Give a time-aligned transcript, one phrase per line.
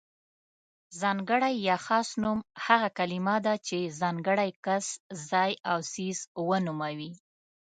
[1.01, 4.85] ځانګړی يا خاص نوم هغه کلمه ده چې ځانګړی کس،
[5.29, 7.11] ځای او څیز ونوموي.